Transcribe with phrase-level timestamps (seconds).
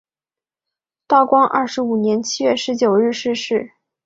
[1.05, 3.73] 道光二十五年七月十九日逝世。